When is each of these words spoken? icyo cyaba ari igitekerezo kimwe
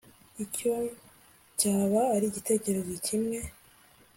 icyo 0.43 0.73
cyaba 1.59 2.01
ari 2.15 2.25
igitekerezo 2.29 2.93
kimwe 3.05 3.39